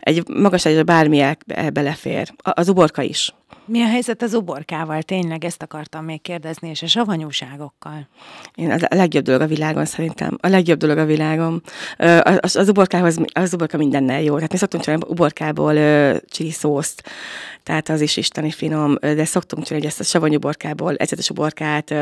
egy 0.00 0.28
magas 0.28 0.64
egy 0.64 0.84
bármi 0.84 1.20
el, 1.20 1.37
belefér. 1.72 2.32
Az 2.43 2.69
uborka 2.69 3.02
is. 3.02 3.34
Mi 3.64 3.82
a 3.82 3.86
helyzet 3.86 4.22
az 4.22 4.34
uborkával? 4.34 5.02
Tényleg 5.02 5.44
ezt 5.44 5.62
akartam 5.62 6.04
még 6.04 6.22
kérdezni, 6.22 6.68
és 6.68 6.82
a 6.82 6.86
savanyúságokkal. 6.86 8.08
Én 8.54 8.70
a 8.70 8.94
legjobb 8.94 9.24
dolog 9.24 9.40
a 9.40 9.46
világon 9.46 9.84
szerintem. 9.84 10.38
A 10.40 10.48
legjobb 10.48 10.78
dolog 10.78 10.98
a 10.98 11.04
világon. 11.04 11.62
Az, 12.22 12.56
az 12.56 12.68
uborkához, 12.68 13.18
az 13.32 13.54
uborka 13.54 13.76
mindennel 13.76 14.22
jó. 14.22 14.34
Tehát 14.34 14.52
mi 14.52 14.58
szoktunk 14.58 14.82
csinálni 14.82 15.04
uborkából 15.08 15.74
csili 16.20 16.50
szószt, 16.50 17.02
tehát 17.62 17.88
az 17.88 18.00
is 18.00 18.16
isteni 18.16 18.50
finom, 18.50 18.94
de 19.00 19.24
szoktunk 19.24 19.64
csinálni 19.64 19.86
ezt 19.86 20.00
a 20.00 20.04
savanyú 20.04 20.36
uborkából, 20.36 20.94
ecetes 20.96 21.30
uborkát, 21.30 21.94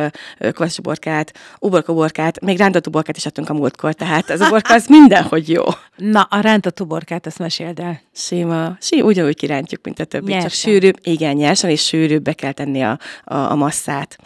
kvasz 0.53 0.79
uborkát, 0.79 1.39
uborka 1.59 1.93
uborkát, 1.93 2.41
még 2.41 2.59
rántott 2.59 2.87
uborkát 2.87 3.17
is 3.17 3.27
adtunk 3.27 3.49
a 3.49 3.53
múltkor, 3.55 3.95
tehát 3.95 4.31
az 4.31 4.41
uborka 4.41 4.75
az 4.75 4.87
mindenhogy 4.87 5.49
jó. 5.49 5.63
Na, 5.97 6.23
a 6.31 6.41
rántott 6.41 6.81
uborkát, 6.81 7.27
ezt 7.27 7.39
meséld 7.39 7.79
el. 7.79 8.01
Sima, 8.13 8.77
sí, 8.81 9.01
ugyanúgy 9.01 9.37
kirántjuk, 9.37 9.85
mint 9.85 9.99
a 9.99 10.05
többi, 10.05 10.33
csak 10.41 10.51
sűrűbb, 10.51 10.99
igen, 11.03 11.39
nyersen 11.51 11.71
és 11.71 11.85
sűrűbbre 11.85 12.33
kell 12.33 12.53
tenni 12.53 12.83
a, 12.83 12.99
a, 13.25 13.35
a 13.35 13.55
masszát. 13.55 14.19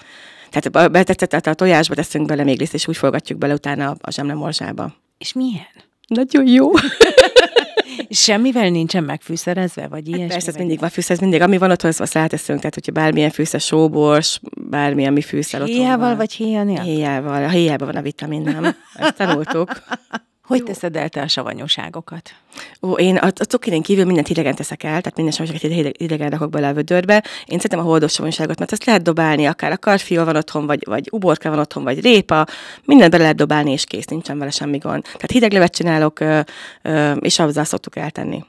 Tehát 0.51 0.91
betetett 0.93 1.47
a 1.47 1.55
tojásba 1.55 1.95
teszünk 1.95 2.27
bele 2.27 2.45
még 2.45 2.59
részt, 2.59 2.75
és 2.75 2.89
úgy 2.89 2.97
forgatjuk 2.97 3.39
bele 3.39 3.55
utána 3.55 3.97
a 4.01 4.11
zsemlemorzsába. 4.11 4.95
És 5.19 5.33
milyen? 5.33 5.67
Nagyon 6.07 6.47
jó. 6.47 6.71
Semmivel 8.11 8.69
nincsen 8.69 9.05
megfűszerezve, 9.05 9.89
vagy 9.89 9.99
hát 9.99 10.17
ilyesmi? 10.17 10.29
Persze, 10.29 10.51
ez 10.51 10.57
mindig 10.57 10.79
van 10.79 10.89
fűszer, 10.89 11.17
ez 11.17 11.21
mindig, 11.21 11.41
ami 11.41 11.59
van 11.59 11.71
otthon, 11.71 11.93
azt 11.97 12.15
ráteszünk, 12.15 12.59
tehát 12.59 12.75
hogyha 12.75 12.93
bármilyen 12.93 13.31
fűszer, 13.31 13.61
sóbors, 13.61 14.41
bármi, 14.71 15.07
ami 15.07 15.23
fűszer 15.23 15.61
otthon 15.61 15.77
Héjával 15.77 16.17
vagy 16.17 16.33
héja 16.33 16.65
nélkül? 16.65 16.85
Héjával, 16.85 17.45
a 17.45 17.49
héjában 17.49 17.87
van 17.87 17.97
a 17.97 18.03
vitamin, 18.03 18.43
nem? 18.43 18.77
Ezt 18.95 19.17
tanultuk. 19.17 19.71
Hogy 20.47 20.59
Jó. 20.59 20.65
teszed 20.65 20.97
el 20.97 21.09
te 21.09 21.21
a 21.21 21.29
savanyúságokat? 21.29 22.31
Ó, 22.83 22.93
én 22.93 23.17
a, 23.17 23.27
a 23.27 23.45
cukirin 23.45 23.83
kívül 23.83 24.05
mindent 24.05 24.27
hidegen 24.27 24.55
teszek 24.55 24.83
el, 24.83 25.01
tehát 25.01 25.17
minden 25.17 25.35
savanyúságot 25.35 25.97
hidegen 25.99 26.31
rakok 26.31 26.51
bele 26.51 26.69
a 26.69 26.73
vödörbe. 26.73 27.25
Én 27.45 27.57
szeretem 27.59 27.79
a 27.79 27.83
holdós 27.83 28.13
savanyúságot, 28.13 28.59
mert 28.59 28.73
ezt 28.73 28.85
lehet 28.85 29.03
dobálni, 29.03 29.47
akár 29.47 29.73
a 29.73 29.77
karfiol 29.77 30.25
van 30.25 30.37
otthon, 30.37 30.67
vagy, 30.67 30.83
vagy 30.87 31.09
uborka 31.11 31.51
van 31.51 31.59
otthon, 31.59 31.83
vagy 31.83 32.01
répa, 32.01 32.47
mindent 32.85 33.11
bele 33.11 33.23
lehet 33.23 33.39
dobálni, 33.39 33.71
és 33.73 33.85
kész, 33.85 34.05
nincsen 34.05 34.39
vele 34.39 34.51
semmi 34.51 34.79
gond. 34.79 35.03
Tehát 35.03 35.31
hideg 35.31 35.53
levet 35.53 35.75
csinálok, 35.75 36.21
ö, 36.21 36.41
ö, 36.83 37.13
és 37.13 37.39
azzal 37.39 37.65
szoktuk 37.65 37.97
eltenni. 37.97 38.45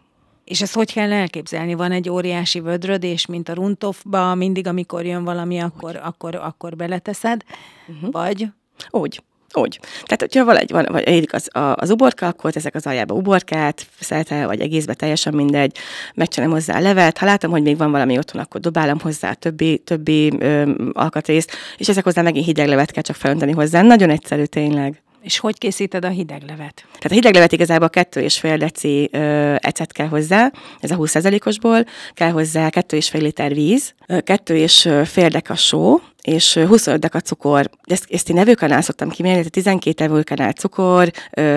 És 0.45 0.61
ezt 0.61 0.73
hogy 0.73 0.93
kell 0.93 1.11
elképzelni? 1.11 1.73
Van 1.73 1.91
egy 1.91 2.09
óriási 2.09 2.59
vödrödés, 2.59 3.25
mint 3.25 3.49
a 3.49 3.53
runtofba, 3.53 4.35
mindig, 4.35 4.67
amikor 4.67 5.05
jön 5.05 5.23
valami, 5.23 5.59
akkor, 5.59 5.99
akkor, 6.03 6.35
akkor 6.35 6.75
beleteszed, 6.75 7.41
uh-huh. 7.87 8.11
vagy? 8.11 8.47
Úgy. 8.89 9.21
Úgy. 9.57 9.79
Tehát, 10.03 10.19
hogyha 10.19 10.45
valahogy 10.45 10.71
van, 10.71 10.85
vagy 10.89 11.07
érik 11.07 11.33
az, 11.33 11.49
az 11.75 11.89
uborka, 11.89 12.27
akkor 12.27 12.51
ezek 12.55 12.75
az 12.75 12.85
aljába 12.85 13.13
uborkát, 13.13 13.85
szelte, 13.99 14.45
vagy 14.45 14.59
egészbe, 14.59 14.93
teljesen 14.93 15.33
mindegy, 15.33 15.77
megcsinálom 16.13 16.55
hozzá 16.55 16.77
a 16.77 16.81
levet. 16.81 17.17
Ha 17.17 17.25
látom, 17.25 17.51
hogy 17.51 17.61
még 17.61 17.77
van 17.77 17.91
valami 17.91 18.17
otthon, 18.17 18.41
akkor 18.41 18.61
dobálom 18.61 18.99
hozzá 18.99 19.29
a 19.29 19.33
többi, 19.35 19.77
többi 19.77 20.33
ö, 20.39 20.71
alkatrészt, 20.93 21.51
és 21.77 21.89
ezek 21.89 22.03
hozzá 22.03 22.21
megint 22.21 22.45
hideg 22.45 22.67
levet 22.67 22.91
kell 22.91 23.03
csak 23.03 23.15
felönteni 23.15 23.51
hozzá. 23.51 23.81
Nagyon 23.81 24.09
egyszerű 24.09 24.43
tényleg. 24.43 25.04
És 25.25 25.39
hogy 25.39 25.57
készíted 25.57 26.05
a 26.05 26.09
hideglevet? 26.09 26.73
Tehát 26.85 27.11
a 27.11 27.13
hideglevet 27.13 27.51
igazából 27.51 27.89
kettő 27.89 28.21
és 28.21 28.39
fél 28.39 28.57
deci 28.57 29.09
ö, 29.11 29.55
ecet 29.59 29.91
kell 29.91 30.07
hozzá, 30.07 30.51
ez 30.79 30.91
a 30.91 30.95
20%-osból, 30.95 31.85
kell 32.13 32.29
hozzá 32.31 32.69
kettő 32.69 32.97
és 32.97 33.09
fél 33.09 33.21
liter 33.21 33.53
víz, 33.53 33.93
kettő 34.23 34.55
és 34.55 34.89
fél 35.05 35.29
deka 35.29 35.55
só, 35.55 35.99
és 36.21 36.53
25 36.53 36.99
deka 36.99 37.19
cukor. 37.19 37.69
Ezt, 37.83 38.05
ezt 38.09 38.29
én 38.29 38.37
evőkanál 38.37 38.81
szoktam 38.81 39.09
kimérni, 39.09 39.37
tehát 39.37 39.51
12 39.51 40.03
evőkanál 40.03 40.51
cukor, 40.51 41.11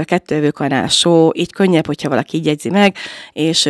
2 0.05 0.35
evőkanál 0.35 0.89
só, 0.89 1.31
így 1.35 1.53
könnyebb, 1.53 1.87
hogyha 1.87 2.09
valaki 2.09 2.37
így 2.37 2.47
jegyzi 2.47 2.71
meg, 2.71 2.97
és 3.33 3.69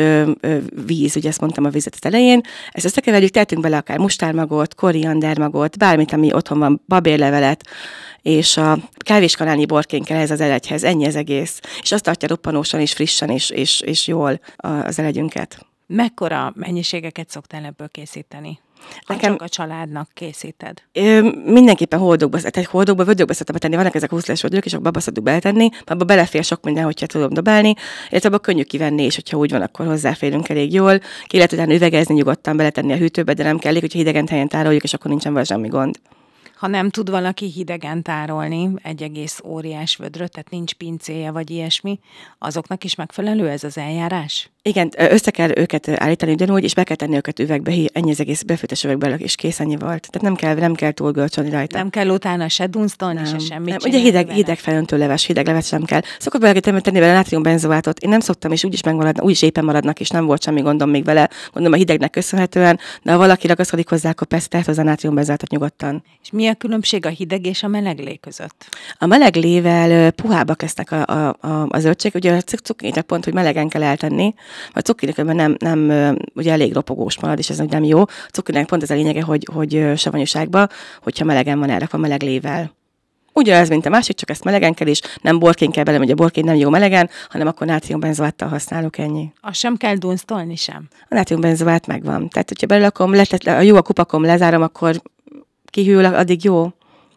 víz, 0.86 1.16
ugye 1.16 1.28
ezt 1.28 1.40
mondtam 1.40 1.64
a 1.64 1.68
vizet 1.68 1.96
az 2.00 2.06
elején. 2.06 2.40
Ezt 2.70 2.84
összekeverjük, 2.84 3.30
tehetünk 3.30 3.62
bele 3.62 3.76
akár 3.76 3.98
mustármagot, 3.98 4.74
koriandermagot, 4.74 5.78
bármit, 5.78 6.12
ami 6.12 6.32
otthon 6.32 6.58
van, 6.58 6.82
babérlevelet, 6.88 7.64
és 8.28 8.56
a 8.56 8.78
kávéskanálnyi 8.96 9.66
borkén 9.66 10.02
kell 10.02 10.18
ez 10.18 10.30
az 10.30 10.40
elegyhez, 10.40 10.84
ennyi 10.84 11.06
az 11.06 11.16
egész. 11.16 11.60
És 11.82 11.92
azt 11.92 12.04
tartja 12.04 12.28
roppanósan 12.28 12.80
és 12.80 12.92
frissen 12.92 13.28
és, 13.28 13.50
és, 13.50 13.80
és 13.80 14.06
jól 14.06 14.40
az 14.56 14.98
elegyünket. 14.98 15.66
Mekkora 15.86 16.52
mennyiségeket 16.56 17.30
szoktál 17.30 17.64
ebből 17.64 17.88
készíteni? 17.88 18.60
Nekem 19.06 19.32
csak 19.32 19.42
a 19.42 19.48
családnak 19.48 20.10
készíted? 20.14 20.82
Ö, 20.92 21.30
mindenképpen 21.44 21.98
holdokba, 21.98 22.38
tehát 22.38 22.68
holdokba, 22.68 23.04
vödökbe 23.04 23.32
szoktam 23.32 23.56
tenni, 23.56 23.76
vannak 23.76 23.94
ezek 23.94 24.12
a 24.12 24.14
20 24.14 24.40
vödök, 24.40 24.64
és 24.64 24.72
abba 24.72 25.00
szoktuk 25.00 25.24
beletenni, 25.24 25.68
abba 25.84 26.04
belefér 26.04 26.44
sok 26.44 26.64
minden, 26.64 26.84
hogyha 26.84 27.06
tudom 27.06 27.32
dobálni, 27.32 27.74
illetve 28.10 28.28
abba 28.28 28.38
könnyű 28.38 28.62
kivenni, 28.62 29.02
és 29.02 29.14
hogyha 29.14 29.36
úgy 29.36 29.50
van, 29.50 29.62
akkor 29.62 29.86
hozzáférünk 29.86 30.48
elég 30.48 30.72
jól. 30.72 31.00
Ki 31.26 31.36
lehet 31.36 31.52
utána 31.52 31.74
üvegezni, 31.74 32.14
nyugodtan 32.14 32.56
beletenni 32.56 32.92
a 32.92 32.96
hűtőbe, 32.96 33.34
de 33.34 33.42
nem 33.42 33.58
kell 33.58 33.72
hogyha 33.72 33.98
hidegen 33.98 34.26
helyen 34.26 34.48
tároljuk, 34.48 34.82
és 34.82 34.94
akkor 34.94 35.10
nincsen 35.10 35.32
vele 35.32 35.44
semmi 35.44 35.68
gond 35.68 35.98
ha 36.58 36.66
nem 36.66 36.90
tud 36.90 37.10
valaki 37.10 37.50
hidegen 37.50 38.02
tárolni 38.02 38.70
egy 38.82 39.02
egész 39.02 39.40
óriás 39.44 39.96
vödröt, 39.96 40.32
tehát 40.32 40.50
nincs 40.50 40.74
pincéje 40.74 41.30
vagy 41.30 41.50
ilyesmi, 41.50 41.98
azoknak 42.38 42.84
is 42.84 42.94
megfelelő 42.94 43.48
ez 43.48 43.64
az 43.64 43.78
eljárás? 43.78 44.50
Igen, 44.62 44.90
össze 44.96 45.30
kell 45.30 45.50
őket 45.56 45.88
állítani 45.88 46.32
ugyanúgy, 46.32 46.64
és 46.64 46.74
be 46.74 46.84
kell 46.84 46.96
tenni 46.96 47.16
őket 47.16 47.38
üvegbe, 47.38 47.72
ennyi 47.92 48.10
az 48.10 48.20
egész 48.20 48.42
befőttes 48.42 48.84
üvegbe, 48.84 49.14
és 49.14 49.34
kész 49.34 49.60
ennyi 49.60 49.76
volt. 49.76 50.08
Tehát 50.10 50.20
nem 50.20 50.34
kell, 50.34 50.54
nem 50.54 50.74
kell 50.74 50.92
túl 50.92 51.12
görcsölni 51.12 51.50
rajta. 51.50 51.76
Nem 51.76 51.90
kell 51.90 52.08
utána 52.08 52.48
se 52.48 52.66
dunsztolni, 52.66 53.24
se 53.24 53.38
semmit 53.38 53.68
nem. 53.68 53.90
Ugye 53.90 53.98
hideg, 53.98 54.30
hideg 54.30 54.58
felöntő 54.58 54.98
leves, 54.98 55.24
hideg 55.24 55.46
leves 55.46 55.66
sem 55.66 55.84
kell. 55.84 56.00
Szokott 56.18 56.40
bele 56.40 56.60
tenni 56.60 56.98
vele 56.98 57.12
nátriumbenzoátot. 57.12 57.98
Én 57.98 58.10
nem 58.10 58.20
szoktam, 58.20 58.52
és 58.52 58.64
úgyis 58.64 58.82
megmaradnak, 58.82 59.24
úgyis 59.24 59.42
éppen 59.42 59.64
maradnak, 59.64 60.00
és 60.00 60.08
nem 60.08 60.26
volt 60.26 60.42
semmi 60.42 60.60
gondom 60.60 60.90
még 60.90 61.04
vele. 61.04 61.30
Gondolom 61.52 61.72
a 61.72 61.80
hidegnek 61.80 62.10
köszönhetően, 62.10 62.78
de 63.02 63.12
ha 63.12 63.18
valaki 63.18 63.46
ragaszkodik 63.46 63.88
hozzá, 63.88 64.10
akkor 64.10 64.26
persze 64.26 64.48
tehet 64.48 64.66
hozzá 64.66 64.82
nátriumbenzoátot 64.82 65.50
nyugodtan. 65.50 66.02
És 66.22 66.30
mi 66.30 66.47
a 66.48 66.54
különbség 66.54 67.06
a 67.06 67.08
hideg 67.08 67.46
és 67.46 67.62
a 67.62 67.68
meleg 67.68 67.98
lé 67.98 68.16
között? 68.16 68.68
A 68.98 69.06
meleg 69.06 69.36
lével 69.36 70.10
puhábbak 70.10 70.62
lesznek 70.62 70.92
a, 70.92 71.06
a, 71.06 71.36
a, 71.40 71.66
a 71.68 71.78
zöldség. 71.78 72.14
Ugye 72.14 72.32
a 72.32 72.40
cukrinak 72.40 73.06
pont, 73.06 73.24
hogy 73.24 73.34
melegen 73.34 73.68
kell 73.68 73.82
eltenni. 73.82 74.34
A 74.72 74.80
cukrinak 74.80 75.34
nem, 75.34 75.56
nem, 75.58 75.90
ugye 76.34 76.52
elég 76.52 76.72
ropogós 76.72 77.20
marad, 77.20 77.38
és 77.38 77.50
ez 77.50 77.58
nem 77.58 77.84
jó. 77.84 78.00
A 78.00 78.30
cukrinak 78.32 78.66
pont 78.66 78.82
ez 78.82 78.90
a 78.90 78.94
lényege, 78.94 79.22
hogy, 79.22 79.48
hogy 79.52 79.92
savanyúságba, 79.96 80.68
hogyha 81.02 81.24
melegen 81.24 81.58
van 81.58 81.70
elrakva 81.70 81.98
meleg 81.98 82.22
lével. 82.22 82.76
Ugyanez, 83.38 83.68
mint 83.68 83.86
a 83.86 83.88
másik, 83.88 84.16
csak 84.16 84.30
ezt 84.30 84.44
melegen 84.44 84.74
kell, 84.74 84.86
és 84.86 85.00
nem 85.22 85.38
borkén 85.38 85.70
kell 85.70 85.84
bele, 85.84 85.98
hogy 85.98 86.10
a 86.10 86.14
borkén 86.14 86.44
nem 86.44 86.54
jó 86.54 86.70
melegen, 86.70 87.10
hanem 87.28 87.46
akkor 87.46 87.66
nátriumbenzoáttal 87.66 88.48
használok 88.48 88.98
ennyi. 88.98 89.32
Azt 89.40 89.58
sem 89.58 89.76
kell 89.76 89.94
dunsztolni 89.94 90.56
sem? 90.56 90.88
A 91.08 91.14
nátriumbenzoát 91.14 91.86
megvan. 91.86 92.28
Tehát, 92.28 92.48
hogyha 92.48 92.66
belelakom, 92.66 93.14
le, 93.14 93.64
jó 93.64 93.76
a 93.76 93.82
kupakom, 93.82 94.22
lezárom, 94.22 94.62
akkor 94.62 95.02
kihűl, 95.70 96.04
addig 96.04 96.44
jó. 96.44 96.72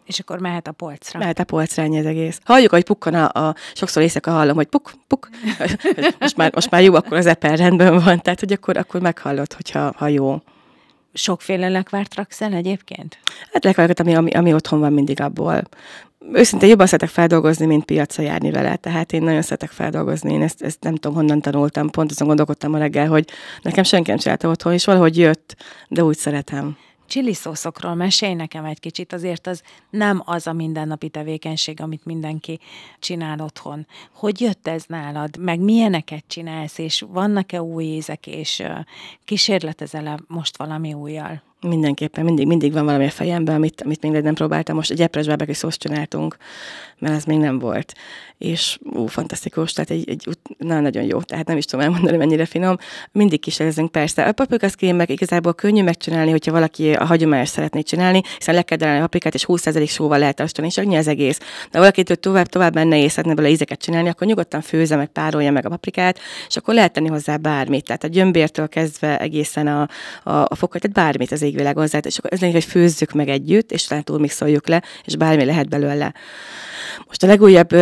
És 0.05 0.20
akkor 0.20 0.39
mehet 0.39 0.67
a 0.67 0.72
polcra. 0.72 1.20
Mehet 1.20 1.39
a 1.39 1.43
polcra, 1.43 1.84
ennyi 1.84 2.00
az 2.00 2.05
egész. 2.05 2.39
Halljuk, 2.43 2.72
hogy 2.72 2.84
pukkan 2.84 3.13
a, 3.13 3.48
a 3.48 3.55
sokszor 3.74 4.01
éjszaka 4.01 4.31
hallom, 4.31 4.55
hogy 4.55 4.65
puk, 4.65 4.93
puk. 5.08 5.29
most, 6.20 6.38
már, 6.38 6.51
most 6.53 6.70
már 6.70 6.84
jó, 6.84 6.93
akkor 6.93 7.17
az 7.17 7.25
eper 7.25 7.58
rendben 7.58 7.93
van. 7.93 8.22
Tehát, 8.22 8.39
hogy 8.39 8.51
akkor, 8.51 8.77
akkor 8.77 9.01
meghallod, 9.01 9.53
hogyha 9.53 9.93
ha 9.98 10.08
jó. 10.08 10.41
Sokféle 11.13 11.70
lekvárt 11.70 12.15
raksz 12.15 12.41
el 12.41 12.53
egyébként? 12.53 13.17
Hát 13.51 13.63
lekvárt, 13.63 14.00
ami, 14.00 14.15
ami, 14.15 14.31
ami 14.31 14.53
otthon 14.53 14.79
van 14.79 14.93
mindig 14.93 15.22
abból. 15.22 15.62
Őszintén 16.34 16.70
jobban 16.70 16.86
szeretek 16.86 17.10
feldolgozni, 17.10 17.65
mint 17.65 17.86
piacra 17.86 18.24
járni 18.24 18.51
vele. 18.51 18.75
Tehát 18.75 19.13
én 19.13 19.24
nagyon 19.24 19.41
szeretek 19.41 19.70
feldolgozni. 19.70 20.34
Én 20.34 20.41
ezt, 20.41 20.62
ezt 20.62 20.84
nem 20.84 20.96
tudom, 20.96 21.17
honnan 21.17 21.41
tanultam. 21.41 21.89
Pont 21.89 22.12
azon 22.12 22.27
gondolkodtam 22.27 22.74
a 22.74 22.77
reggel, 22.77 23.08
hogy 23.08 23.29
nekem 23.62 23.84
senki 23.84 24.10
nem 24.10 24.20
csinálta 24.20 24.50
otthon, 24.50 24.74
és 24.74 24.86
valahogy 24.86 25.17
jött, 25.17 25.55
de 25.88 26.03
úgy 26.03 26.17
szeretem 26.17 26.77
csili 27.12 27.34
szószokról 27.34 27.96
mesélj 27.96 28.34
nekem 28.34 28.65
egy 28.65 28.80
kicsit, 28.80 29.13
azért 29.13 29.48
az 29.48 29.63
nem 29.89 30.22
az 30.25 30.48
a 30.48 30.53
mindennapi 30.53 31.10
tevékenység, 31.10 31.82
amit 31.82 32.06
mindenki 32.06 32.60
csinál 33.00 33.39
otthon. 33.39 33.88
Hogy 34.13 34.41
jött 34.41 34.68
ez 34.68 34.84
nálad, 34.88 35.38
meg 35.38 35.60
milyeneket 35.60 36.24
csinálsz, 36.27 36.77
és 36.77 37.06
vannak-e 37.08 37.62
új 37.62 37.84
ízek, 37.84 38.27
és 38.27 38.63
kísérletezel-e 39.25 40.20
most 40.27 40.58
valami 40.58 40.94
újjal? 40.94 41.50
Mindenképpen, 41.68 42.24
mindig, 42.24 42.48
mindig 42.48 42.74
van 42.74 42.86
valami 42.86 43.06
a 43.06 43.10
fejemben, 43.10 43.56
amit, 43.56 43.82
amit 43.82 44.01
még 44.01 44.12
nem 44.12 44.34
próbáltam. 44.34 44.75
Most 44.75 44.91
egy 44.91 45.01
epres 45.01 45.27
bábekű 45.27 45.53
szószt 45.53 45.80
csináltunk, 45.80 46.38
mert 47.01 47.15
ez 47.15 47.24
még 47.24 47.38
nem 47.38 47.60
volt. 47.60 47.94
És 48.38 48.80
ú, 48.84 49.06
fantasztikus, 49.06 49.74
tehát 49.74 49.89
egy, 49.89 50.10
egy 50.10 50.27
na, 50.58 50.80
nagyon 50.80 51.03
jó, 51.03 51.22
tehát 51.22 51.48
nem 51.48 51.58
is 51.58 51.65
tudom 51.65 51.86
elmondani, 51.86 52.18
mennyire 52.18 52.46
finom. 52.46 52.77
Mindig 53.12 53.39
kísérlezünk 53.39 53.91
persze. 53.91 54.24
A 54.24 54.32
paprikaszkrém 54.32 54.96
meg 54.96 55.10
igazából 55.10 55.53
könnyű 55.53 55.84
megcsinálni, 55.84 56.32
hogyha 56.32 56.51
valaki 56.51 56.94
a 56.94 57.06
hagyományos 57.06 57.50
szeretné 57.50 57.82
csinálni, 57.82 58.22
hiszen 58.38 58.56
le 58.56 58.62
kell 58.62 58.98
a 58.98 59.00
paprikát, 59.00 59.34
és 59.34 59.46
20% 59.48 59.89
sóval 59.89 60.20
lehet 60.20 60.39
astani, 60.39 60.68
és 60.68 60.77
annyi 60.77 60.96
az 60.96 61.08
egész. 61.08 61.39
De 61.72 61.80
valaki 61.80 62.03
tovább, 62.03 62.48
tovább 62.48 62.74
benne 62.74 63.03
és 63.03 63.12
szeretne 63.12 63.36
bele 63.36 63.50
ízeket 63.50 63.82
csinálni, 63.82 64.10
akkor 64.10 64.27
nyugodtan 64.27 64.62
főzze 64.62 64.96
meg, 64.96 65.08
párolja 65.08 65.51
meg 65.51 65.65
a 65.65 65.70
paprikát, 65.70 66.20
és 66.48 66.58
akkor 66.58 66.74
lehet 66.74 66.94
tenni 66.94 67.08
hozzá 67.08 67.38
bármit. 67.38 67.86
Tehát 67.86 68.03
a 68.03 68.08
gyömbértől 68.08 68.68
kezdve 68.68 69.20
egészen 69.20 69.68
a, 69.68 69.82
a, 70.24 70.46
a 70.48 70.56
fokat, 70.56 70.82
tehát 70.82 70.98
bármit 70.98 71.32
az 71.32 71.41
égvilág 71.51 71.75
hozzá, 71.75 71.98
és 71.98 72.17
akkor 72.17 72.34
ez 72.34 72.39
lényeg, 72.39 72.55
hogy 72.55 72.72
főzzük 72.72 73.12
meg 73.12 73.29
együtt, 73.29 73.72
és 73.72 73.86
talán 73.86 74.03
túlmixoljuk 74.03 74.67
le, 74.67 74.84
és 75.05 75.15
bármi 75.15 75.46
lehet 75.46 75.70
belőle. 75.70 76.13
Most 77.08 77.24
a 77.24 77.27
legújabb 77.27 77.74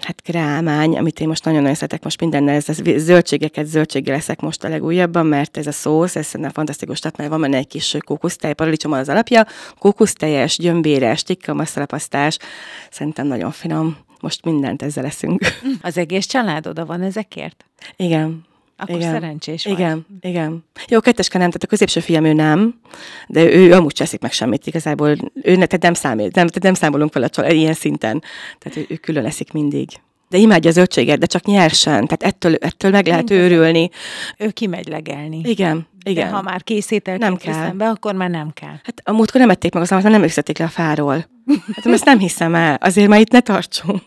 hát 0.00 0.22
krámány, 0.22 0.98
amit 0.98 1.20
én 1.20 1.28
most 1.28 1.44
nagyon-nagyon 1.44 1.76
szeretek, 1.76 2.02
most 2.02 2.20
mindennel, 2.20 2.54
ez 2.54 2.68
a 2.68 2.74
zöldségeket 2.96 3.66
zöldséggel 3.66 4.14
leszek 4.14 4.40
most 4.40 4.64
a 4.64 4.68
legújabban, 4.68 5.26
mert 5.26 5.56
ez 5.56 5.66
a 5.66 5.72
szósz, 5.72 6.16
ez 6.16 6.26
szerintem 6.26 6.52
fantasztikus, 6.52 6.98
tehát 6.98 7.16
mert 7.16 7.30
van 7.30 7.40
benne 7.40 7.56
egy 7.56 7.66
kis 7.66 7.96
kókusztej, 8.04 8.52
paradicsom 8.52 8.92
az 8.92 9.08
alapja, 9.08 9.46
kókusztejes, 9.78 10.58
gyömbéres, 10.58 11.22
tikka, 11.22 11.54
masszalapasztás, 11.54 12.38
szerintem 12.90 13.26
nagyon 13.26 13.50
finom. 13.50 13.96
Most 14.20 14.44
mindent 14.44 14.82
ezzel 14.82 15.02
leszünk. 15.02 15.40
Az 15.82 15.98
egész 15.98 16.26
család 16.26 16.66
oda 16.66 16.86
van 16.86 17.02
ezekért? 17.02 17.64
Igen. 17.96 18.48
Akkor 18.80 18.96
igen. 18.96 19.12
szerencsés 19.12 19.64
vagy. 19.64 19.72
Igen, 19.72 20.06
igen. 20.20 20.64
Jó, 20.88 21.00
ketteske 21.00 21.38
nem, 21.38 21.46
tehát 21.46 21.64
a 21.64 21.66
középső 21.66 22.00
fiam 22.00 22.24
ő 22.24 22.32
nem, 22.32 22.80
de 23.26 23.52
ő 23.52 23.72
amúgy 23.72 23.92
cseszik 23.92 24.20
meg 24.20 24.32
semmit 24.32 24.66
igazából. 24.66 25.16
Ő 25.42 25.56
ne, 25.56 25.66
tehát 25.66 25.82
nem, 25.82 25.94
számít, 25.94 26.34
nem, 26.34 26.46
tehát 26.46 26.62
nem 26.62 26.74
számolunk 26.74 27.12
fel 27.12 27.22
a 27.22 27.28
család 27.28 27.52
ilyen 27.52 27.74
szinten. 27.74 28.22
Tehát 28.58 28.78
ő, 28.78 28.84
ő 28.88 28.96
külön 28.96 29.24
eszik 29.24 29.52
mindig 29.52 29.88
de 30.30 30.38
imádja 30.38 30.70
a 30.70 30.72
zöldséget, 30.72 31.18
de 31.18 31.26
csak 31.26 31.44
nyersen, 31.44 32.06
tehát 32.06 32.22
ettől, 32.22 32.54
ettől 32.54 32.90
meg 32.90 33.06
lehet 33.06 33.30
őrülni. 33.30 33.90
Ő 34.38 34.50
kimegy 34.50 34.88
legelni. 34.88 35.40
Igen, 35.44 35.86
igen. 36.04 36.28
De 36.28 36.34
ha 36.34 36.42
már 36.42 36.62
készítel 36.62 37.16
nem 37.16 37.36
kell. 37.36 37.70
be, 37.70 37.88
akkor 37.88 38.14
már 38.14 38.30
nem 38.30 38.50
kell. 38.52 38.76
Hát 38.82 39.00
a 39.04 39.12
múltkor 39.12 39.40
nem 39.40 39.50
ették 39.50 39.72
meg 39.72 39.82
az 39.82 39.90
mert 39.90 40.02
nem 40.02 40.22
őszették 40.22 40.58
le 40.58 40.64
a 40.64 40.68
fáról. 40.68 41.26
Hát 41.74 41.86
ezt 41.86 42.04
nem 42.04 42.18
hiszem 42.18 42.54
el, 42.54 42.74
azért 42.80 43.08
már 43.08 43.20
itt 43.20 43.30
ne 43.30 43.40
tartsunk. 43.40 44.02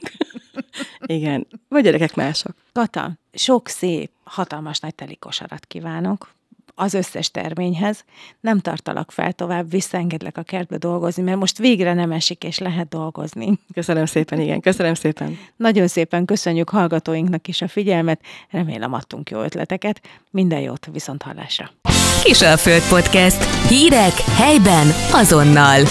igen, 1.06 1.48
vagy 1.70 1.84
gyerekek 1.84 2.16
mások. 2.16 2.56
Kata, 2.72 3.12
sok 3.34 3.68
szép, 3.68 4.12
hatalmas 4.24 4.80
nagy 4.80 4.96
telikosarat 4.96 5.66
kívánok 5.66 6.34
az 6.76 6.94
összes 6.94 7.32
terményhez. 7.32 8.04
Nem 8.40 8.60
tartalak 8.60 9.12
fel 9.12 9.34
tovább, 9.34 9.70
visszaengedlek 9.70 10.38
a 10.38 10.44
kertbe 10.44 10.78
dolgozni, 10.78 11.24
mert 11.24 11.38
most 11.38 11.58
végre 11.58 11.94
nem 11.94 12.12
esik, 12.12 12.44
és 12.44 12.58
lehet 12.58 12.88
dolgozni. 12.88 13.60
Köszönöm 13.74 14.06
szépen, 14.06 14.40
igen, 14.40 14.60
köszönöm 14.60 14.94
szépen. 14.94 15.38
Nagyon 15.56 15.88
szépen 15.88 16.26
köszönjük 16.26 16.70
hallgatóinknak 16.70 17.48
is 17.48 17.62
a 17.62 17.68
figyelmet, 17.68 18.22
remélem 18.50 18.94
adtunk 18.94 19.30
jó 19.30 19.42
ötleteket. 19.42 20.02
Minden 20.30 20.60
jót, 20.60 20.90
viszont 20.92 21.22
hallásra. 21.22 21.70
Kisalföld 22.24 22.88
Podcast. 22.90 23.68
Hírek 23.68 24.14
helyben 24.14 24.88
azonnal. 25.12 25.82